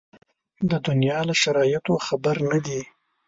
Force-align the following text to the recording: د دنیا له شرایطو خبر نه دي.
د 0.69 0.71
دنیا 0.87 1.19
له 1.29 1.33
شرایطو 1.41 1.93
خبر 2.07 2.35
نه 2.49 2.59
دي. 2.65 2.81